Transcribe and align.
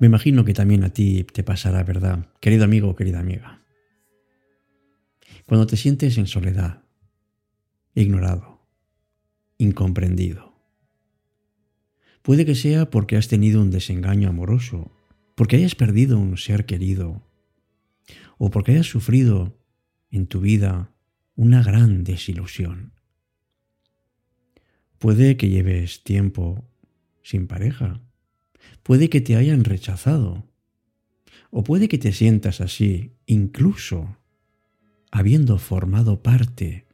Me 0.00 0.06
imagino 0.06 0.46
que 0.46 0.54
también 0.54 0.82
a 0.82 0.88
ti 0.88 1.24
te 1.24 1.44
pasará, 1.44 1.82
¿verdad? 1.82 2.26
Querido 2.40 2.64
amigo 2.64 2.96
querida 2.96 3.20
amiga. 3.20 3.62
Cuando 5.44 5.66
te 5.66 5.76
sientes 5.76 6.16
en 6.16 6.26
soledad, 6.26 6.84
ignorado, 7.94 8.66
incomprendido. 9.58 10.54
Puede 12.22 12.46
que 12.46 12.54
sea 12.54 12.88
porque 12.88 13.18
has 13.18 13.28
tenido 13.28 13.60
un 13.60 13.70
desengaño 13.70 14.30
amoroso, 14.30 14.90
porque 15.34 15.56
hayas 15.56 15.74
perdido 15.74 16.18
un 16.18 16.38
ser 16.38 16.64
querido, 16.64 17.22
o 18.38 18.50
porque 18.50 18.72
hayas 18.72 18.86
sufrido 18.86 19.58
en 20.10 20.26
tu 20.26 20.40
vida 20.40 20.94
una 21.36 21.62
gran 21.62 22.04
desilusión. 22.04 22.94
Puede 24.98 25.36
que 25.36 25.50
lleves 25.50 26.02
tiempo 26.04 26.64
sin 27.22 27.46
pareja, 27.46 28.00
puede 28.82 29.08
que 29.08 29.20
te 29.20 29.36
hayan 29.36 29.64
rechazado, 29.64 30.46
o 31.50 31.64
puede 31.64 31.88
que 31.88 31.98
te 31.98 32.12
sientas 32.12 32.60
así 32.60 33.16
incluso 33.26 34.16
habiendo 35.10 35.58
formado 35.58 36.22
parte 36.22 36.86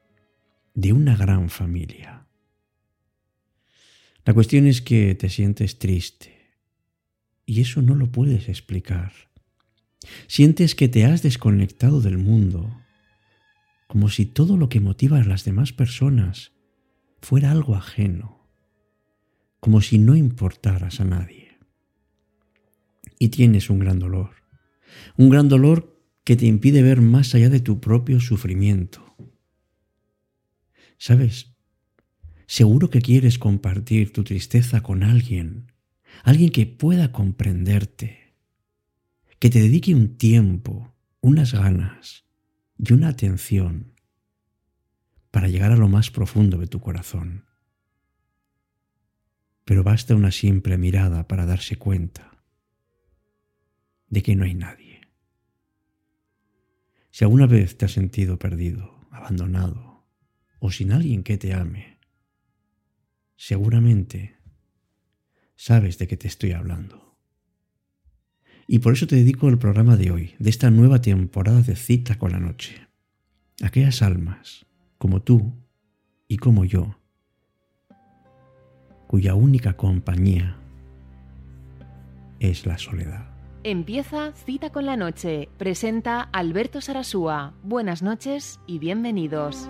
de 0.75 0.93
una 0.93 1.17
gran 1.17 1.51
familia. 1.51 2.27
La 4.25 4.35
cuestión 4.35 4.67
es 4.67 4.83
que 4.83 5.15
te 5.15 5.29
sientes 5.29 5.79
triste 5.79 6.37
y 7.45 7.61
eso 7.61 7.81
no 7.81 7.95
lo 7.95 8.11
puedes 8.11 8.49
explicar. 8.49 9.13
Sientes 10.27 10.75
que 10.75 10.89
te 10.89 11.05
has 11.05 11.23
desconectado 11.23 12.01
del 12.01 12.19
mundo, 12.19 12.77
como 13.87 14.09
si 14.09 14.27
todo 14.27 14.57
lo 14.57 14.69
que 14.69 14.81
motiva 14.81 15.21
a 15.21 15.25
las 15.25 15.45
demás 15.45 15.73
personas 15.73 16.53
fuera 17.23 17.51
algo 17.51 17.77
ajeno, 17.77 18.49
como 19.61 19.81
si 19.81 19.99
no 19.99 20.17
importaras 20.17 21.01
a 21.01 21.05
nadie. 21.05 21.46
Y 23.19 23.29
tienes 23.29 23.71
un 23.71 23.79
gran 23.79 23.99
dolor, 23.99 24.31
un 25.17 25.31
gran 25.31 25.49
dolor 25.49 26.01
que 26.25 26.37
te 26.37 26.47
impide 26.47 26.83
ver 26.83 27.01
más 27.01 27.35
allá 27.35 27.49
de 27.49 27.61
tu 27.61 27.81
propio 27.81 28.21
sufrimiento 28.21 29.07
¿Sabes? 30.99 31.55
Seguro 32.47 32.91
que 32.91 33.01
quieres 33.01 33.39
compartir 33.39 34.13
tu 34.13 34.25
tristeza 34.25 34.83
con 34.83 35.03
alguien, 35.03 35.73
alguien 36.23 36.51
que 36.51 36.67
pueda 36.67 37.13
comprenderte, 37.13 38.35
que 39.39 39.51
te 39.51 39.61
dedique 39.61 39.95
un 39.95 40.17
tiempo, 40.17 40.95
unas 41.21 41.53
ganas 41.53 42.25
y 42.79 42.93
una 42.93 43.09
atención 43.09 43.93
para 45.31 45.49
llegar 45.49 45.73
a 45.73 45.77
lo 45.77 45.89
más 45.89 46.11
profundo 46.11 46.57
de 46.59 46.67
tu 46.67 46.81
corazón. 46.81 47.45
Pero 49.65 49.83
basta 49.83 50.15
una 50.15 50.31
simple 50.31 50.79
mirada 50.79 51.27
para 51.27 51.45
darse 51.45 51.77
cuenta 51.77 52.36
de 54.09 54.23
que 54.23 54.37
no 54.37 54.45
hay 54.45 54.55
nadie. 54.55 55.01
Si 57.11 57.25
alguna 57.25 57.47
vez 57.47 57.79
te 57.79 57.87
has 57.87 57.93
sentido 57.93 58.39
perdido, 58.39 59.01
abandonado, 59.11 60.07
o 60.59 60.71
sin 60.71 60.93
alguien 60.93 61.23
que 61.23 61.39
te 61.39 61.55
ame, 61.55 61.99
seguramente 63.37 64.37
sabes 65.55 65.99
de 65.99 66.07
qué 66.07 66.17
te 66.17 66.29
estoy 66.29 66.53
hablando. 66.53 67.17
Y 68.69 68.81
por 68.81 68.93
eso 68.93 69.07
te 69.07 69.17
dedico 69.17 69.49
el 69.49 69.59
programa 69.59 69.97
de 69.97 70.11
hoy, 70.11 70.35
de 70.39 70.51
esta 70.51 70.71
nueva 70.71 71.01
temporada 71.01 71.63
de 71.63 71.77
Cita 71.77 72.19
con 72.19 72.33
la 72.33 72.41
Noche. 72.41 72.87
Aquellas 73.63 74.03
almas, 74.03 74.67
como 74.99 75.23
tú 75.23 75.55
y 76.29 76.37
como 76.37 76.65
yo, 76.65 76.99
cuya 79.07 79.35
única 79.35 79.77
compañía 79.77 80.59
es 82.41 82.67
la 82.67 82.77
soledad. 82.77 83.36
Empieza 83.69 84.31
Cita 84.31 84.71
con 84.71 84.87
la 84.87 84.97
Noche. 84.97 85.49
Presenta 85.59 86.21
Alberto 86.21 86.81
Sarasúa. 86.81 87.53
Buenas 87.65 88.01
noches 88.01 88.61
y 88.65 88.79
bienvenidos. 88.79 89.69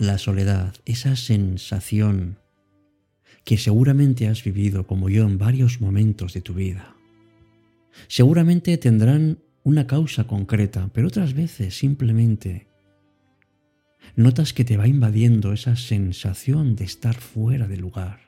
la 0.00 0.18
soledad, 0.18 0.74
esa 0.86 1.14
sensación 1.14 2.38
que 3.44 3.58
seguramente 3.58 4.26
has 4.26 4.42
vivido 4.42 4.88
como 4.88 5.08
yo 5.08 5.22
en 5.22 5.38
varios 5.38 5.80
momentos 5.80 6.34
de 6.34 6.40
tu 6.40 6.52
vida. 6.52 6.96
Seguramente 8.08 8.76
tendrán 8.76 9.38
una 9.66 9.88
causa 9.88 10.28
concreta, 10.28 10.90
pero 10.92 11.08
otras 11.08 11.34
veces 11.34 11.76
simplemente 11.76 12.68
notas 14.14 14.52
que 14.52 14.64
te 14.64 14.76
va 14.76 14.86
invadiendo 14.86 15.52
esa 15.52 15.74
sensación 15.74 16.76
de 16.76 16.84
estar 16.84 17.16
fuera 17.16 17.66
de 17.66 17.76
lugar, 17.76 18.20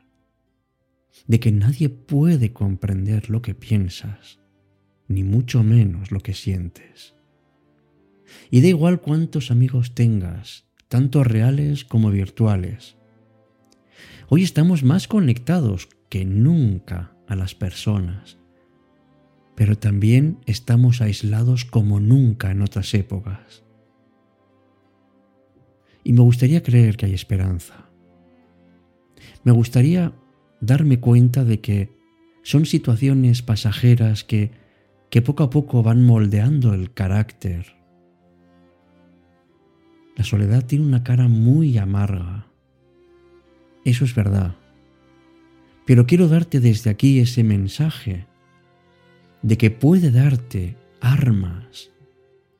de 1.28 1.38
que 1.38 1.52
nadie 1.52 1.90
puede 1.90 2.52
comprender 2.52 3.30
lo 3.30 3.40
que 3.40 3.54
piensas, 3.54 4.40
ni 5.06 5.22
mucho 5.22 5.62
menos 5.62 6.10
lo 6.10 6.18
que 6.18 6.34
sientes. 6.34 7.14
Y 8.50 8.60
da 8.60 8.66
igual 8.66 9.00
cuántos 9.00 9.52
amigos 9.52 9.94
tengas, 9.94 10.66
tanto 10.88 11.22
reales 11.22 11.84
como 11.84 12.10
virtuales. 12.10 12.96
Hoy 14.28 14.42
estamos 14.42 14.82
más 14.82 15.06
conectados 15.06 15.88
que 16.08 16.24
nunca 16.24 17.16
a 17.28 17.36
las 17.36 17.54
personas, 17.54 18.37
pero 19.58 19.76
también 19.76 20.38
estamos 20.46 21.02
aislados 21.02 21.64
como 21.64 21.98
nunca 21.98 22.52
en 22.52 22.62
otras 22.62 22.94
épocas. 22.94 23.64
Y 26.04 26.12
me 26.12 26.22
gustaría 26.22 26.62
creer 26.62 26.96
que 26.96 27.06
hay 27.06 27.14
esperanza. 27.14 27.90
Me 29.42 29.50
gustaría 29.50 30.12
darme 30.60 31.00
cuenta 31.00 31.42
de 31.42 31.60
que 31.60 31.90
son 32.42 32.66
situaciones 32.66 33.42
pasajeras 33.42 34.22
que, 34.22 34.52
que 35.10 35.22
poco 35.22 35.42
a 35.42 35.50
poco 35.50 35.82
van 35.82 36.04
moldeando 36.06 36.72
el 36.72 36.94
carácter 36.94 37.78
la 40.18 40.24
soledad 40.24 40.66
tiene 40.66 40.84
una 40.84 41.04
cara 41.04 41.28
muy 41.28 41.78
amarga. 41.78 42.48
Eso 43.84 44.04
es 44.04 44.16
verdad. 44.16 44.56
Pero 45.86 46.06
quiero 46.06 46.26
darte 46.26 46.58
desde 46.58 46.90
aquí 46.90 47.20
ese 47.20 47.44
mensaje 47.44 48.26
de 49.42 49.56
que 49.56 49.70
puede 49.70 50.10
darte 50.10 50.76
armas 51.00 51.90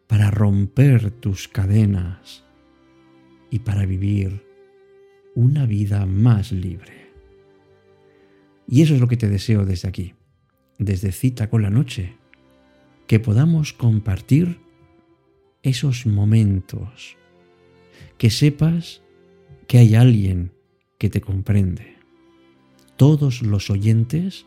para 0.07 0.31
romper 0.31 1.11
tus 1.11 1.49
cadenas 1.49 2.45
y 3.51 3.61
para 3.61 3.87
vivir 3.87 4.45
una 5.35 5.67
vida 5.67 6.07
más 6.07 6.53
libre. 6.53 7.13
Y 8.67 8.83
eso 8.83 8.95
es 8.95 9.01
lo 9.01 9.09
que 9.09 9.17
te 9.17 9.29
deseo 9.29 9.65
desde 9.65 9.89
aquí, 9.89 10.15
desde 10.79 11.13
cita 11.13 11.49
con 11.49 11.63
la 11.63 11.71
noche, 11.71 12.17
que 13.07 13.21
podamos 13.21 13.73
compartir 13.73 14.61
esos 15.63 16.07
momentos 16.07 17.17
que 18.19 18.31
sepas 18.31 19.03
que 19.67 19.79
hay 19.79 19.95
alguien 19.95 20.53
que 20.99 21.09
te 21.09 21.21
comprende. 21.21 21.97
Todos 22.97 23.43
los 23.43 23.71
oyentes 23.71 24.47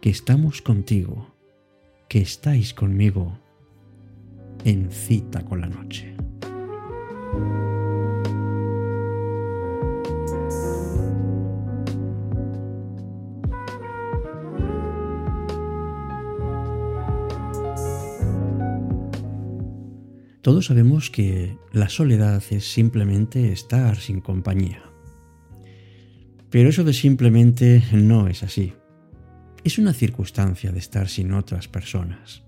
que 0.00 0.10
estamos 0.10 0.62
contigo, 0.62 1.29
que 2.10 2.18
estáis 2.18 2.74
conmigo 2.74 3.38
en 4.64 4.90
cita 4.90 5.44
con 5.44 5.60
la 5.60 5.68
noche. 5.68 6.12
Todos 20.42 20.66
sabemos 20.66 21.10
que 21.10 21.56
la 21.70 21.88
soledad 21.88 22.42
es 22.50 22.72
simplemente 22.72 23.52
estar 23.52 23.96
sin 23.98 24.20
compañía. 24.20 24.82
Pero 26.50 26.70
eso 26.70 26.82
de 26.82 26.92
simplemente 26.92 27.84
no 27.92 28.26
es 28.26 28.42
así. 28.42 28.72
Es 29.62 29.78
una 29.78 29.92
circunstancia 29.92 30.72
de 30.72 30.78
estar 30.78 31.08
sin 31.08 31.32
otras 31.32 31.68
personas. 31.68 32.42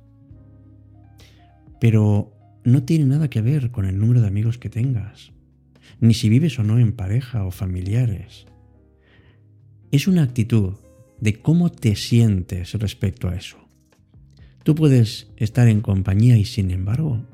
Pero 1.80 2.32
no 2.64 2.84
tiene 2.84 3.04
nada 3.04 3.28
que 3.28 3.42
ver 3.42 3.70
con 3.70 3.84
el 3.84 3.98
número 3.98 4.20
de 4.20 4.28
amigos 4.28 4.58
que 4.58 4.70
tengas, 4.70 5.32
ni 6.00 6.14
si 6.14 6.28
vives 6.28 6.58
o 6.58 6.62
no 6.62 6.78
en 6.78 6.92
pareja 6.92 7.44
o 7.44 7.50
familiares. 7.50 8.46
Es 9.90 10.06
una 10.06 10.22
actitud 10.22 10.74
de 11.20 11.40
cómo 11.40 11.70
te 11.70 11.96
sientes 11.96 12.72
respecto 12.74 13.28
a 13.28 13.36
eso. 13.36 13.58
Tú 14.64 14.74
puedes 14.74 15.28
estar 15.36 15.68
en 15.68 15.80
compañía 15.80 16.36
y 16.36 16.44
sin 16.44 16.70
embargo 16.70 17.26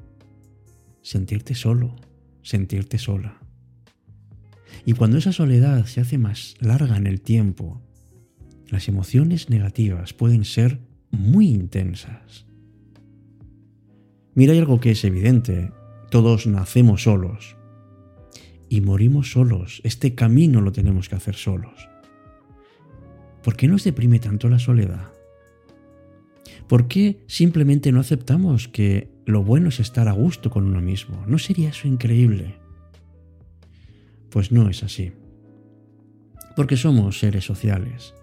sentirte 1.03 1.55
solo, 1.55 1.95
sentirte 2.43 2.99
sola. 2.99 3.39
Y 4.85 4.95
cuando 4.95 5.19
esa 5.19 5.33
soledad 5.33 5.85
se 5.87 6.01
hace 6.01 6.19
más 6.19 6.55
larga 6.61 6.97
en 6.97 7.07
el 7.07 7.21
tiempo, 7.21 7.83
las 8.69 8.89
emociones 8.89 9.51
negativas 9.51 10.13
pueden 10.13 10.45
ser 10.45 10.79
muy 11.11 11.49
intensas. 11.49 12.47
Mira, 14.35 14.53
hay 14.53 14.59
algo 14.59 14.81
que 14.81 14.93
es 14.93 15.05
evidente. 15.05 15.73
Todos 16.11 16.47
nacemos 16.47 17.03
solos 17.03 17.57
y 18.69 18.81
morimos 18.81 19.33
solos. 19.33 19.81
Este 19.85 20.15
camino 20.15 20.61
lo 20.61 20.73
tenemos 20.73 21.09
que 21.09 21.17
hacer 21.17 21.35
solos. 21.35 21.89
¿Por 23.43 23.57
qué 23.57 23.69
nos 23.69 23.85
deprime 23.85 24.19
tanto 24.19 24.49
la 24.49 24.59
soledad? 24.59 25.13
¿Por 26.67 26.87
qué 26.87 27.25
simplemente 27.27 27.93
no 27.93 28.01
aceptamos 28.01 28.69
que 28.69 29.11
lo 29.25 29.43
bueno 29.43 29.71
es 29.71 29.81
estar 29.81 30.07
a 30.07 30.13
gusto 30.13 30.51
con 30.51 30.65
uno 30.67 30.83
mismo? 30.83 31.25
¿No 31.27 31.39
sería 31.39 31.71
eso 31.71 31.89
increíble? 31.89 32.57
Pues 34.31 34.53
no 34.53 34.69
es 34.69 34.83
así. 34.83 35.13
Porque 36.55 36.77
somos 36.77 37.19
seres 37.19 37.45
sociales. 37.45 38.15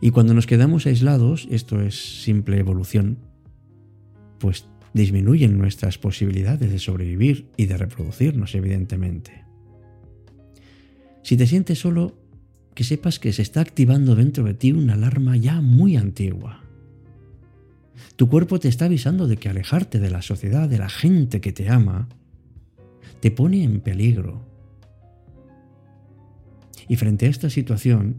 Y 0.00 0.10
cuando 0.10 0.34
nos 0.34 0.46
quedamos 0.46 0.86
aislados, 0.86 1.48
esto 1.50 1.80
es 1.80 2.22
simple 2.22 2.58
evolución, 2.58 3.18
pues 4.38 4.66
disminuyen 4.92 5.58
nuestras 5.58 5.98
posibilidades 5.98 6.70
de 6.70 6.78
sobrevivir 6.78 7.48
y 7.56 7.66
de 7.66 7.76
reproducirnos, 7.76 8.54
evidentemente. 8.54 9.44
Si 11.22 11.36
te 11.36 11.46
sientes 11.46 11.78
solo, 11.78 12.16
que 12.74 12.84
sepas 12.84 13.18
que 13.18 13.32
se 13.32 13.42
está 13.42 13.60
activando 13.60 14.14
dentro 14.14 14.44
de 14.44 14.54
ti 14.54 14.72
una 14.72 14.94
alarma 14.94 15.36
ya 15.36 15.60
muy 15.60 15.96
antigua. 15.96 16.62
Tu 18.16 18.28
cuerpo 18.28 18.60
te 18.60 18.68
está 18.68 18.84
avisando 18.84 19.26
de 19.26 19.36
que 19.36 19.48
alejarte 19.48 19.98
de 19.98 20.10
la 20.10 20.22
sociedad, 20.22 20.68
de 20.68 20.78
la 20.78 20.88
gente 20.88 21.40
que 21.40 21.52
te 21.52 21.68
ama, 21.68 22.08
te 23.20 23.30
pone 23.30 23.64
en 23.64 23.80
peligro. 23.80 24.46
Y 26.88 26.96
frente 26.96 27.26
a 27.26 27.30
esta 27.30 27.48
situación, 27.48 28.16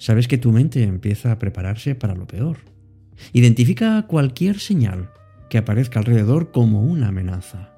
sabes 0.00 0.26
que 0.26 0.38
tu 0.38 0.50
mente 0.50 0.82
empieza 0.82 1.30
a 1.30 1.38
prepararse 1.38 1.94
para 1.94 2.14
lo 2.14 2.26
peor. 2.26 2.56
Identifica 3.32 4.06
cualquier 4.06 4.58
señal 4.58 5.10
que 5.50 5.58
aparezca 5.58 6.00
alrededor 6.00 6.50
como 6.50 6.82
una 6.82 7.08
amenaza. 7.08 7.74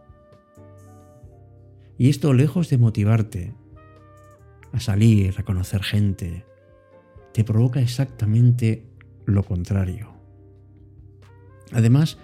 Y 1.99 2.09
esto 2.09 2.33
lejos 2.33 2.71
de 2.71 2.79
motivarte 2.79 3.55
a 4.73 4.79
salir, 4.79 5.35
a 5.37 5.43
conocer 5.43 5.83
gente, 5.83 6.47
te 7.35 7.43
provoca 7.43 7.81
exactamente 7.81 8.87
lo 9.27 9.43
contrario. 9.43 10.13
Además, 11.73 12.19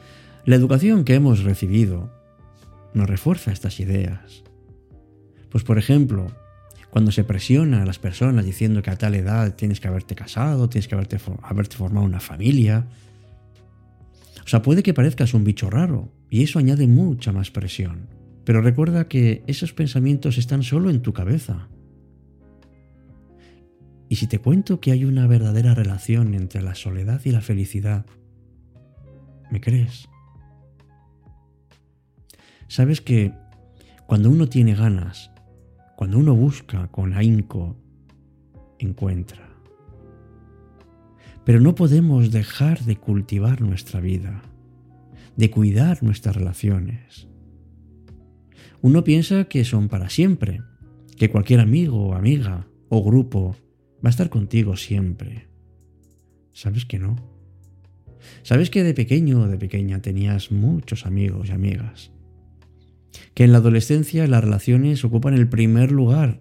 la 0.44 0.54
educación 0.54 1.04
que 1.04 1.14
hemos 1.14 1.42
recibido 1.42 2.12
nos 2.94 3.08
refuerza 3.08 3.50
estas 3.50 3.80
ideas. 3.80 4.44
Pues 5.50 5.64
por 5.64 5.76
ejemplo, 5.76 6.28
cuando 6.98 7.12
se 7.12 7.22
presiona 7.22 7.84
a 7.84 7.86
las 7.86 8.00
personas 8.00 8.44
diciendo 8.44 8.82
que 8.82 8.90
a 8.90 8.98
tal 8.98 9.14
edad 9.14 9.54
tienes 9.54 9.78
que 9.78 9.86
haberte 9.86 10.16
casado, 10.16 10.68
tienes 10.68 10.88
que 10.88 10.96
haberte, 10.96 11.16
haberte 11.42 11.76
formado 11.76 12.04
una 12.04 12.18
familia, 12.18 12.88
o 14.44 14.48
sea, 14.48 14.62
puede 14.62 14.82
que 14.82 14.94
parezcas 14.94 15.32
un 15.32 15.44
bicho 15.44 15.70
raro 15.70 16.10
y 16.28 16.42
eso 16.42 16.58
añade 16.58 16.88
mucha 16.88 17.30
más 17.30 17.52
presión. 17.52 18.08
Pero 18.44 18.62
recuerda 18.62 19.06
que 19.06 19.44
esos 19.46 19.72
pensamientos 19.72 20.38
están 20.38 20.64
solo 20.64 20.90
en 20.90 21.00
tu 21.00 21.12
cabeza. 21.12 21.68
Y 24.08 24.16
si 24.16 24.26
te 24.26 24.40
cuento 24.40 24.80
que 24.80 24.90
hay 24.90 25.04
una 25.04 25.28
verdadera 25.28 25.74
relación 25.74 26.34
entre 26.34 26.62
la 26.62 26.74
soledad 26.74 27.20
y 27.24 27.30
la 27.30 27.42
felicidad, 27.42 28.06
¿me 29.52 29.60
crees? 29.60 30.08
Sabes 32.66 33.00
que 33.00 33.34
cuando 34.08 34.30
uno 34.30 34.48
tiene 34.48 34.74
ganas, 34.74 35.30
cuando 35.98 36.20
uno 36.20 36.32
busca 36.32 36.86
con 36.92 37.12
ahínco, 37.12 37.74
encuentra. 38.78 39.48
Pero 41.44 41.58
no 41.58 41.74
podemos 41.74 42.30
dejar 42.30 42.84
de 42.84 42.94
cultivar 42.94 43.60
nuestra 43.60 43.98
vida, 43.98 44.40
de 45.36 45.50
cuidar 45.50 46.04
nuestras 46.04 46.36
relaciones. 46.36 47.26
Uno 48.80 49.02
piensa 49.02 49.46
que 49.46 49.64
son 49.64 49.88
para 49.88 50.08
siempre, 50.08 50.62
que 51.16 51.30
cualquier 51.30 51.58
amigo, 51.58 52.14
amiga 52.14 52.68
o 52.88 53.02
grupo 53.02 53.56
va 53.96 54.08
a 54.08 54.10
estar 54.10 54.30
contigo 54.30 54.76
siempre. 54.76 55.48
¿Sabes 56.52 56.84
que 56.84 57.00
no? 57.00 57.16
¿Sabes 58.44 58.70
que 58.70 58.84
de 58.84 58.94
pequeño 58.94 59.40
o 59.40 59.48
de 59.48 59.58
pequeña 59.58 60.00
tenías 60.00 60.52
muchos 60.52 61.06
amigos 61.06 61.48
y 61.48 61.52
amigas? 61.52 62.12
Que 63.34 63.44
en 63.44 63.52
la 63.52 63.58
adolescencia 63.58 64.26
las 64.26 64.44
relaciones 64.44 65.04
ocupan 65.04 65.34
el 65.34 65.48
primer 65.48 65.92
lugar 65.92 66.40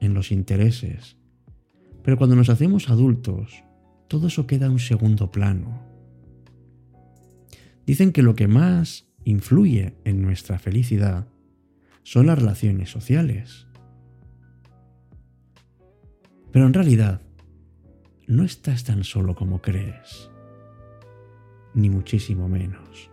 en 0.00 0.14
los 0.14 0.32
intereses. 0.32 1.16
Pero 2.02 2.16
cuando 2.16 2.36
nos 2.36 2.48
hacemos 2.48 2.90
adultos, 2.90 3.62
todo 4.08 4.26
eso 4.26 4.46
queda 4.46 4.66
en 4.66 4.72
un 4.72 4.78
segundo 4.78 5.30
plano. 5.30 5.80
Dicen 7.86 8.12
que 8.12 8.22
lo 8.22 8.34
que 8.34 8.48
más 8.48 9.08
influye 9.24 9.94
en 10.04 10.22
nuestra 10.22 10.58
felicidad 10.58 11.26
son 12.02 12.26
las 12.26 12.38
relaciones 12.38 12.90
sociales. 12.90 13.66
Pero 16.50 16.66
en 16.66 16.74
realidad, 16.74 17.22
no 18.26 18.44
estás 18.44 18.84
tan 18.84 19.04
solo 19.04 19.34
como 19.34 19.62
crees, 19.62 20.30
ni 21.74 21.90
muchísimo 21.90 22.48
menos. 22.48 23.11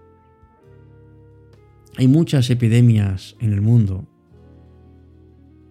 Hay 1.99 2.07
muchas 2.07 2.49
epidemias 2.49 3.35
en 3.41 3.51
el 3.51 3.59
mundo, 3.59 4.07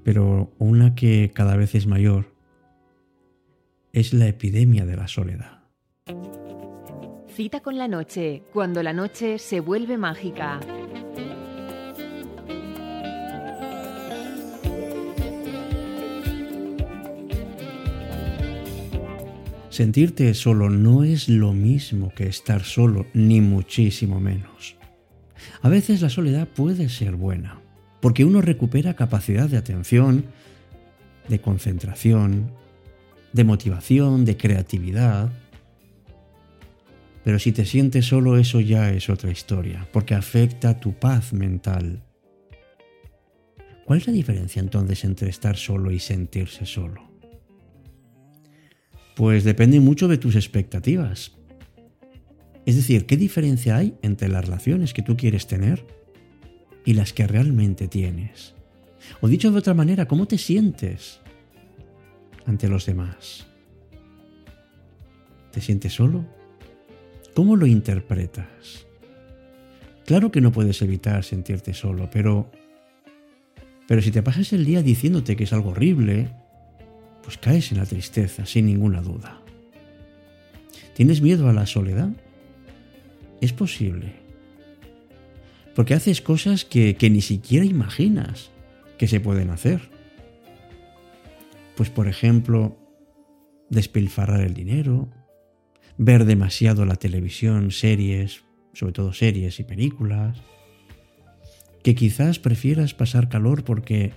pero 0.05 0.53
una 0.59 0.95
que 0.95 1.31
cada 1.35 1.57
vez 1.57 1.75
es 1.75 1.87
mayor 1.87 2.35
es 3.95 4.13
la 4.13 4.27
epidemia 4.27 4.85
de 4.85 4.95
la 4.95 5.09
soledad. 5.09 5.63
Cita 7.29 7.61
con 7.61 7.79
la 7.79 7.89
noche, 7.89 8.43
cuando 8.53 8.83
la 8.83 8.93
noche 8.93 9.39
se 9.39 9.61
vuelve 9.61 9.97
mágica. 9.97 10.61
Sentirte 19.71 20.35
solo 20.35 20.69
no 20.69 21.05
es 21.05 21.31
lo 21.31 21.55
mismo 21.55 22.13
que 22.15 22.27
estar 22.27 22.65
solo, 22.65 23.07
ni 23.15 23.41
muchísimo 23.41 24.21
menos. 24.21 24.78
A 25.61 25.69
veces 25.69 26.03
la 26.03 26.09
soledad 26.09 26.47
puede 26.49 26.89
ser 26.89 27.17
buena, 27.17 27.61
porque 28.01 28.25
uno 28.25 28.41
recupera 28.41 28.95
capacidad 28.95 29.49
de 29.49 29.57
atención, 29.57 30.25
de 31.29 31.41
concentración, 31.41 32.53
de 33.33 33.45
motivación, 33.45 34.25
de 34.25 34.37
creatividad. 34.37 35.31
Pero 37.25 37.39
si 37.39 37.53
te 37.53 37.65
sientes 37.65 38.07
solo, 38.07 38.39
eso 38.39 38.61
ya 38.61 38.91
es 38.91 39.11
otra 39.11 39.31
historia, 39.31 39.87
porque 39.93 40.15
afecta 40.15 40.79
tu 40.79 40.93
paz 40.93 41.33
mental. 41.33 42.03
¿Cuál 43.85 43.99
es 43.99 44.07
la 44.07 44.13
diferencia 44.13 44.61
entonces 44.61 45.05
entre 45.05 45.29
estar 45.31 45.57
solo 45.57 45.91
y 45.91 45.99
sentirse 45.99 46.67
solo? 46.67 47.09
Pues 49.17 49.45
depende 49.45 49.81
mucho 49.81 50.07
de 50.09 50.19
tus 50.19 50.37
expectativas. 50.37 51.38
Es 52.69 52.77
decir, 52.77 53.07
¿qué 53.07 53.17
diferencia 53.17 53.79
hay 53.79 53.97
entre 54.03 54.29
las 54.29 54.45
relaciones 54.45 54.93
que 54.93 55.01
tú 55.01 55.17
quieres 55.17 55.47
tener 55.47 55.87
y 56.85 56.93
las 56.93 57.15
que 57.15 57.27
realmente 57.27 57.89
tienes? 57.89 58.55
O 59.23 59.29
dicho 59.29 59.51
de 59.51 59.59
otra 59.59 59.73
manera, 59.73 60.07
¿cómo 60.07 60.29
te 60.29 60.37
sientes 60.37 61.19
ante 62.45 62.69
los 62.69 62.85
demás? 62.85 63.47
¿Te 65.51 65.63
sientes 65.63 65.95
solo? 65.95 66.27
¿Cómo 67.33 67.57
lo 67.57 67.65
interpretas? 67.65 68.87
Claro 70.05 70.31
que 70.31 70.43
no 70.43 70.53
puedes 70.53 70.83
evitar 70.83 71.25
sentirte 71.25 71.73
solo, 71.73 72.11
pero 72.11 72.51
pero 73.87 74.03
si 74.03 74.11
te 74.11 74.23
pasas 74.23 74.53
el 74.53 74.67
día 74.67 74.83
diciéndote 74.83 75.37
que 75.37 75.45
es 75.45 75.55
algo 75.55 75.71
horrible, 75.71 76.29
pues 77.23 77.39
caes 77.39 77.73
en 77.73 77.79
la 77.79 77.87
tristeza, 77.87 78.45
sin 78.45 78.67
ninguna 78.67 79.01
duda. 79.01 79.41
¿Tienes 80.93 81.23
miedo 81.23 81.49
a 81.49 81.55
la 81.55 81.65
soledad? 81.65 82.11
Es 83.41 83.53
posible. 83.53 84.15
Porque 85.75 85.95
haces 85.95 86.21
cosas 86.21 86.65
que, 86.65 86.97
que 86.97 87.11
ni 87.11 87.21
siquiera 87.21 87.65
imaginas 87.65 88.51
que 88.99 89.07
se 89.07 89.21
pueden 89.21 89.51
hacer. 89.51 89.81
Pues 91.77 91.91
por 91.91 92.09
ejemplo, 92.09 92.77
despilfarrar 93.71 94.41
el 94.41 94.55
dinero, 94.55 95.09
ver 95.97 96.25
demasiado 96.25 96.85
la 96.85 96.97
televisión, 96.97 97.71
series, 97.71 98.43
sobre 98.73 98.93
todo 98.93 99.13
series 99.13 99.61
y 99.61 99.65
películas, 99.65 100.39
que 101.85 101.95
quizás 101.95 102.39
prefieras 102.39 102.95
pasar 102.95 103.29
calor 103.29 103.65
porque 103.65 104.13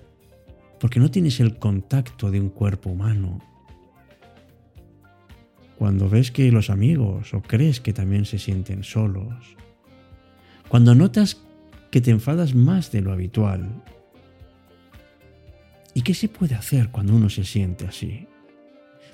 porque 0.81 0.99
no 0.99 1.11
tienes 1.11 1.39
el 1.39 1.59
contacto 1.59 2.31
de 2.31 2.39
un 2.39 2.49
cuerpo 2.49 2.89
humano. 2.89 3.39
Cuando 5.81 6.07
ves 6.07 6.29
que 6.29 6.51
los 6.51 6.69
amigos 6.69 7.33
o 7.33 7.41
crees 7.41 7.81
que 7.81 7.91
también 7.91 8.25
se 8.25 8.37
sienten 8.37 8.83
solos. 8.83 9.33
Cuando 10.67 10.93
notas 10.93 11.41
que 11.89 12.01
te 12.01 12.11
enfadas 12.11 12.53
más 12.53 12.91
de 12.91 13.01
lo 13.01 13.11
habitual 13.11 13.81
¿Y 15.95 16.03
qué 16.03 16.13
se 16.13 16.29
puede 16.29 16.53
hacer 16.53 16.89
cuando 16.89 17.15
uno 17.15 17.31
se 17.31 17.45
siente 17.45 17.87
así? 17.87 18.27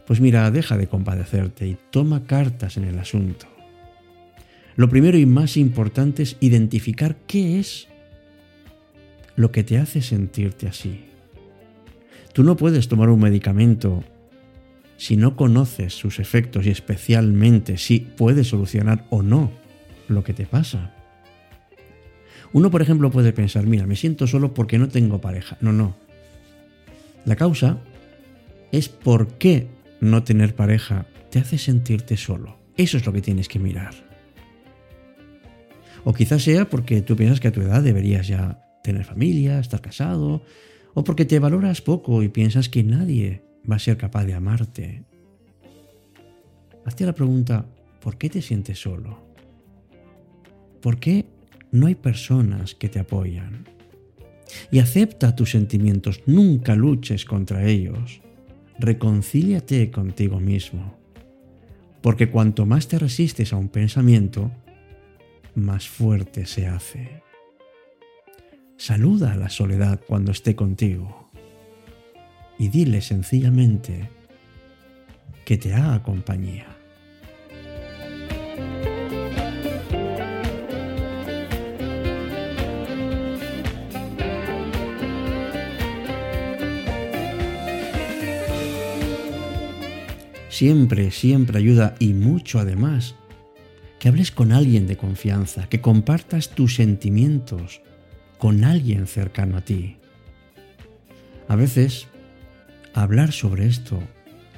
Pues 0.06 0.20
mira, 0.20 0.52
deja 0.52 0.76
de 0.76 0.88
compadecerte 0.88 1.66
y 1.66 1.78
toma 1.90 2.26
cartas 2.26 2.76
en 2.76 2.84
el 2.84 3.00
asunto. 3.00 3.48
Lo 4.76 4.90
primero 4.90 5.18
y 5.18 5.26
más 5.26 5.56
importante 5.56 6.24
es 6.24 6.36
identificar 6.42 7.16
qué 7.28 7.62
es 7.62 7.88
lo 9.38 9.54
que 9.54 9.64
te 9.64 9.78
hace 9.78 10.02
sentirte 10.02 10.68
así. 10.68 11.06
Tú 12.34 12.44
no 12.44 12.58
puedes 12.58 12.90
tomar 12.90 13.08
un 13.10 13.22
medicamento 13.22 14.04
si 14.98 15.16
no 15.16 15.36
conoces 15.36 15.94
sus 15.94 16.20
efectos 16.20 16.66
y 16.66 16.70
especialmente 16.70 17.78
si 17.78 18.00
puede 18.00 18.44
solucionar 18.44 19.06
o 19.10 19.22
no 19.22 19.52
lo 20.08 20.24
que 20.24 20.34
te 20.34 20.46
pasa. 20.46 20.94
Uno, 22.54 22.72
por 22.72 22.82
ejemplo, 22.82 23.12
puede 23.12 23.34
pensar, 23.34 23.66
mira, 23.68 23.86
me 23.86 23.96
siento 23.96 24.26
solo 24.26 24.54
porque 24.54 24.80
no 24.80 24.90
tengo 24.90 25.22
pareja. 25.22 25.58
No, 25.62 25.74
no. 25.74 25.96
La 27.26 27.36
causa 27.36 27.78
es 28.72 28.90
por 28.90 29.38
qué 29.38 29.68
no 30.00 30.24
tener 30.24 30.56
pareja 30.56 31.08
te 31.30 31.40
hace 31.40 31.58
sentirte 31.58 32.18
solo. 32.18 32.58
Eso 32.76 32.98
es 32.98 33.06
lo 33.06 33.14
que 33.14 33.22
tienes 33.22 33.48
que 33.48 33.60
mirar. 33.60 33.94
O 36.04 36.14
quizás 36.14 36.44
sea 36.44 36.70
porque 36.70 37.02
tú 37.02 37.16
piensas 37.16 37.40
que 37.40 37.50
a 37.50 37.52
tu 37.52 37.62
edad 37.62 37.84
deberías 37.84 38.28
ya 38.28 38.62
tener 38.82 39.04
familia, 39.04 39.60
estar 39.60 39.82
casado, 39.82 40.44
o 40.94 41.04
porque 41.04 41.26
te 41.26 41.40
valoras 41.40 41.82
poco 41.82 42.24
y 42.24 42.30
piensas 42.30 42.70
que 42.70 42.84
nadie 42.84 43.44
va 43.70 43.76
a 43.76 43.80
ser 43.80 43.98
capaz 43.98 44.26
de 44.26 44.34
amarte. 44.34 45.04
Hazte 46.86 47.06
la 47.06 47.14
pregunta, 47.14 47.66
¿por 48.02 48.18
qué 48.18 48.30
te 48.30 48.42
sientes 48.42 48.80
solo? 48.80 49.28
¿Por 50.82 51.00
qué 51.00 51.26
no 51.72 51.88
hay 51.88 51.96
personas 51.96 52.76
que 52.76 52.90
te 52.90 53.00
apoyan? 53.00 53.66
Y 54.72 54.80
acepta 54.80 55.36
tus 55.36 55.52
sentimientos, 55.52 56.22
nunca 56.26 56.76
luches 56.76 57.26
contra 57.26 57.66
ellos. 57.66 58.22
Reconcíliate 58.80 59.92
contigo 59.92 60.40
mismo. 60.40 60.96
Porque 62.02 62.30
cuanto 62.30 62.66
más 62.66 62.88
te 62.88 63.00
resistes 63.00 63.52
a 63.52 63.58
un 63.58 63.68
pensamiento, 63.68 64.52
más 65.56 65.90
fuerte 65.90 66.46
se 66.46 66.68
hace. 66.68 67.24
Saluda 68.78 69.34
a 69.34 69.36
la 69.36 69.50
soledad 69.50 70.00
cuando 70.08 70.32
esté 70.32 70.56
contigo 70.56 71.27
y 72.60 72.70
dile 72.70 73.02
sencillamente 73.02 74.10
que 75.46 75.58
te 75.58 75.74
haga 75.74 76.04
compañía. 76.04 76.68
Siempre, 90.50 91.12
siempre 91.12 91.60
ayuda 91.60 91.94
y 92.00 92.14
mucho 92.14 92.60
además 92.60 93.14
que 94.00 94.10
hables 94.10 94.32
con 94.32 94.52
alguien 94.52 94.88
de 94.88 94.98
confianza, 94.98 95.70
que 95.70 95.82
compartas 95.82 96.50
tus 96.50 96.76
sentimientos 96.76 97.82
con 98.40 98.64
alguien 98.64 99.06
cercano 99.06 99.58
a 99.58 99.62
ti. 99.62 99.98
A 101.48 101.56
veces 101.56 102.08
hablar 103.04 103.32
sobre 103.32 103.68
esto 103.68 104.00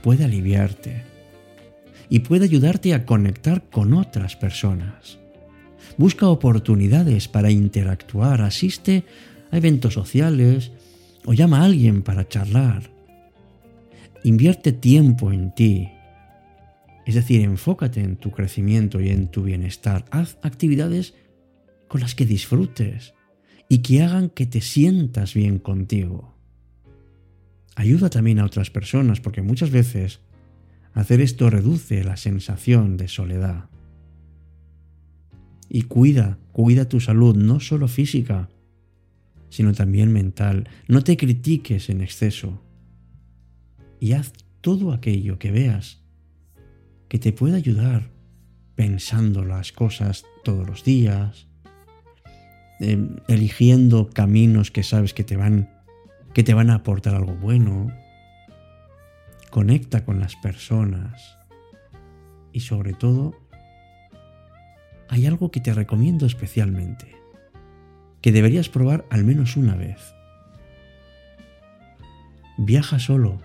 puede 0.02 0.26
aliviarte 0.26 1.04
y 2.10 2.20
puede 2.20 2.46
ayudarte 2.46 2.94
a 2.94 3.06
conectar 3.06 3.70
con 3.70 3.94
otras 3.94 4.36
personas. 4.36 5.20
Busca 5.98 6.28
oportunidades 6.30 7.28
para 7.28 7.52
interactuar, 7.52 8.42
asiste 8.42 9.04
a 9.52 9.58
eventos 9.58 9.94
sociales 9.94 10.72
o 11.26 11.34
llama 11.34 11.62
a 11.62 11.66
alguien 11.66 12.02
para 12.02 12.28
charlar. 12.28 12.90
Invierte 14.24 14.72
tiempo 14.72 15.32
en 15.32 15.54
ti. 15.54 15.90
Es 17.06 17.16
decir, 17.16 17.42
enfócate 17.42 18.02
en 18.02 18.16
tu 18.18 18.32
crecimiento 18.32 19.02
y 19.02 19.10
en 19.10 19.28
tu 19.30 19.44
bienestar. 19.44 20.06
Haz 20.12 20.38
actividades 20.42 21.14
con 21.88 22.02
las 22.02 22.16
que 22.16 22.26
disfrutes 22.26 23.14
y 23.68 23.80
que 23.80 24.02
hagan 24.02 24.30
que 24.30 24.46
te 24.46 24.62
sientas 24.62 25.34
bien 25.34 25.60
contigo. 25.60 26.39
Ayuda 27.80 28.10
también 28.10 28.40
a 28.40 28.46
otras 28.46 28.70
personas 28.70 29.22
porque 29.22 29.42
muchas 29.42 29.72
veces 29.72 30.20
hacer 30.92 31.22
esto 31.22 31.50
reduce 31.50 32.04
la 32.04 32.18
sensación 32.18 32.98
de 32.98 33.08
soledad. 33.08 33.70
Y 35.70 35.84
cuida, 35.84 36.38
cuida 36.52 36.90
tu 36.90 37.00
salud, 37.00 37.38
no 37.38 37.62
solo 37.62 37.88
física, 37.88 38.50
sino 39.48 39.72
también 39.72 40.12
mental. 40.12 40.68
No 40.90 41.06
te 41.06 41.16
critiques 41.16 41.90
en 41.90 42.02
exceso. 42.02 42.62
Y 44.02 44.12
haz 44.12 44.34
todo 44.60 44.92
aquello 44.92 45.40
que 45.40 45.52
veas 45.52 46.04
que 47.08 47.18
te 47.18 47.32
pueda 47.32 47.56
ayudar 47.56 48.12
pensando 48.76 49.46
las 49.46 49.72
cosas 49.72 50.26
todos 50.44 50.68
los 50.68 50.84
días, 50.84 51.48
em, 52.82 53.16
eligiendo 53.30 54.10
caminos 54.10 54.70
que 54.70 54.84
sabes 54.84 55.14
que 55.14 55.24
te 55.24 55.38
van 55.38 55.79
que 56.34 56.44
te 56.44 56.54
van 56.54 56.70
a 56.70 56.76
aportar 56.76 57.16
algo 57.16 57.36
bueno. 57.36 57.92
Conecta 59.50 60.06
con 60.06 60.20
las 60.20 60.36
personas. 60.36 61.38
Y 62.52 62.62
sobre 62.62 62.94
todo, 62.94 63.36
hay 65.08 65.26
algo 65.26 65.52
que 65.52 65.60
te 65.60 65.74
recomiendo 65.74 66.26
especialmente, 66.26 67.16
que 68.22 68.32
deberías 68.32 68.70
probar 68.70 69.06
al 69.10 69.24
menos 69.24 69.58
una 69.58 69.76
vez. 69.76 70.00
Viaja 72.58 73.00
solo 73.00 73.40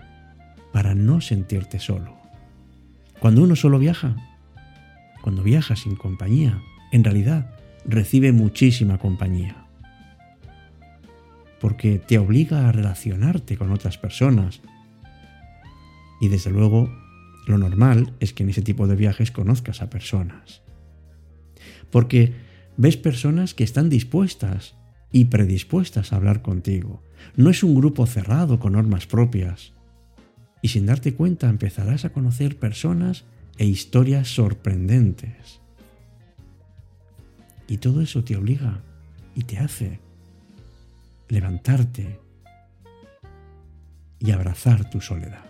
para 0.73 0.93
no 0.93 1.21
sentirte 1.21 1.79
solo. 1.79 2.15
Cuando 3.19 3.43
uno 3.43 3.55
solo 3.55 3.79
viaja, 3.79 4.15
cuando 5.21 5.41
viaja 5.41 5.75
sin 5.75 5.95
compañía, 5.95 6.61
en 6.91 7.03
realidad 7.03 7.55
recibe 7.85 8.31
muchísima 8.31 8.97
compañía 8.97 9.64
porque 11.59 11.99
te 11.99 12.17
obliga 12.17 12.67
a 12.67 12.71
relacionarte 12.71 13.57
con 13.57 13.71
otras 13.71 13.97
personas. 13.97 14.61
Y 16.21 16.27
desde 16.27 16.51
luego, 16.51 16.89
lo 17.47 17.57
normal 17.57 18.13
es 18.19 18.33
que 18.33 18.43
en 18.43 18.49
ese 18.49 18.61
tipo 18.61 18.87
de 18.87 18.95
viajes 18.95 19.31
conozcas 19.31 19.81
a 19.81 19.89
personas. 19.89 20.61
Porque 21.91 22.33
ves 22.77 22.97
personas 22.97 23.53
que 23.53 23.63
están 23.63 23.89
dispuestas 23.89 24.75
y 25.11 25.25
predispuestas 25.25 26.11
a 26.11 26.17
hablar 26.17 26.41
contigo. 26.41 27.01
No 27.35 27.49
es 27.49 27.63
un 27.63 27.75
grupo 27.75 28.05
cerrado 28.05 28.59
con 28.59 28.73
normas 28.73 29.07
propias. 29.07 29.73
Y 30.61 30.69
sin 30.69 30.85
darte 30.85 31.13
cuenta 31.13 31.49
empezarás 31.49 32.05
a 32.05 32.09
conocer 32.11 32.57
personas 32.57 33.25
e 33.57 33.65
historias 33.65 34.27
sorprendentes. 34.27 35.61
Y 37.67 37.77
todo 37.77 38.01
eso 38.01 38.23
te 38.23 38.35
obliga 38.35 38.81
y 39.35 39.43
te 39.43 39.57
hace 39.57 39.99
levantarte 41.27 42.19
y 44.19 44.31
abrazar 44.31 44.89
tu 44.89 45.01
soledad. 45.01 45.43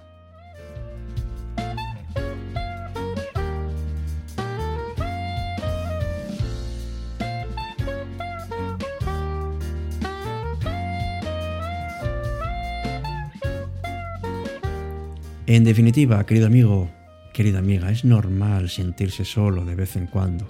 En 15.48 15.64
definitiva, 15.64 16.26
querido 16.26 16.48
amigo, 16.48 16.90
querida 17.32 17.60
amiga, 17.60 17.92
es 17.92 18.04
normal 18.04 18.70
sentirse 18.70 19.26
solo 19.26 19.64
de 19.64 19.76
vez 19.76 19.96
en 19.96 20.08
cuando. 20.08 20.48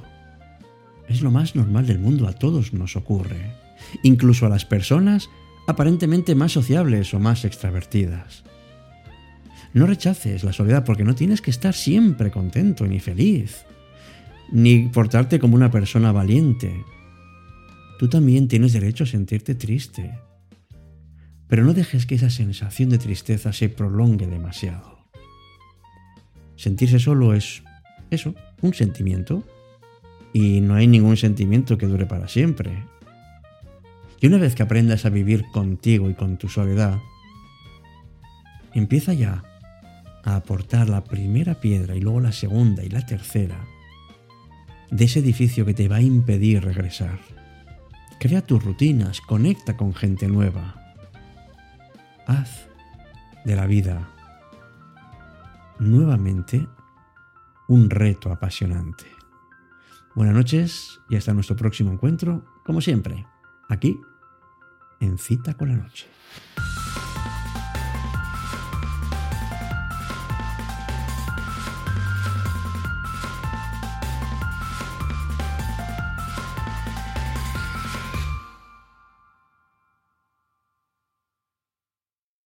Es 1.10 1.22
lo 1.22 1.32
más 1.32 1.56
normal 1.56 1.86
del 1.86 2.00
mundo, 2.00 2.28
a 2.28 2.34
todos 2.34 2.74
nos 2.74 2.96
ocurre 2.96 3.65
incluso 4.04 4.46
a 4.46 4.50
las 4.50 4.66
personas 4.66 5.30
aparentemente 5.68 6.36
más 6.36 6.52
sociables 6.52 7.14
o 7.14 7.20
más 7.20 7.46
extravertidas. 7.46 8.44
No 9.74 9.86
rechaces 9.86 10.44
la 10.44 10.54
soledad 10.54 10.86
porque 10.86 11.04
no 11.04 11.16
tienes 11.16 11.42
que 11.42 11.52
estar 11.52 11.74
siempre 11.74 12.32
contento 12.32 12.88
ni 12.88 13.00
feliz, 13.00 13.66
ni 14.52 14.88
portarte 14.88 15.40
como 15.40 15.56
una 15.56 15.72
persona 15.72 16.12
valiente. 16.12 16.84
Tú 18.00 18.08
también 18.08 18.48
tienes 18.48 18.74
derecho 18.74 19.04
a 19.04 19.08
sentirte 19.08 19.56
triste, 19.56 20.18
pero 21.48 21.64
no 21.64 21.74
dejes 21.74 22.06
que 22.06 22.16
esa 22.16 22.30
sensación 22.30 22.90
de 22.90 22.98
tristeza 22.98 23.54
se 23.54 23.70
prolongue 23.70 24.28
demasiado. 24.28 25.10
Sentirse 26.56 27.00
solo 27.00 27.34
es 27.34 27.64
eso, 28.12 28.34
un 28.62 28.74
sentimiento, 28.74 29.44
y 30.34 30.62
no 30.62 30.76
hay 30.76 30.88
ningún 30.88 31.18
sentimiento 31.18 31.78
que 31.78 31.88
dure 31.88 32.06
para 32.06 32.28
siempre. 32.28 32.84
Y 34.22 34.28
una 34.28 34.38
vez 34.38 34.56
que 34.56 34.64
aprendas 34.64 35.06
a 35.06 35.10
vivir 35.10 35.46
contigo 35.52 36.10
y 36.10 36.14
con 36.14 36.38
tu 36.38 36.48
soledad, 36.48 37.00
empieza 38.74 39.14
ya 39.14 39.44
a 40.24 40.36
aportar 40.36 40.90
la 40.90 41.04
primera 41.04 41.56
piedra 41.56 41.96
y 41.96 42.02
luego 42.02 42.22
la 42.22 42.32
segunda 42.32 42.84
y 42.84 42.90
la 42.90 43.06
tercera 43.06 43.68
de 44.90 45.06
ese 45.06 45.20
edificio 45.20 45.66
que 45.66 45.74
te 45.74 45.88
va 45.88 45.98
a 45.98 46.02
impedir 46.02 46.64
regresar. 46.64 47.20
Crea 48.20 48.42
tus 48.42 48.64
rutinas, 48.64 49.22
conecta 49.22 49.76
con 49.76 49.94
gente 49.94 50.28
nueva. 50.28 50.96
Haz 52.26 52.68
de 53.44 53.56
la 53.56 53.68
vida 53.68 54.10
nuevamente 55.80 56.66
un 57.68 57.90
reto 57.90 58.32
apasionante. 58.32 59.06
Buenas 60.16 60.34
noches 60.34 61.00
y 61.10 61.18
hasta 61.18 61.34
nuestro 61.34 61.58
próximo 61.58 61.92
encuentro, 61.92 62.46
como 62.64 62.80
siempre 62.80 63.26
aquí 63.70 64.00
en 65.00 65.18
cita 65.18 65.54
con 65.56 65.70
la 65.70 65.76
noche. 65.76 66.08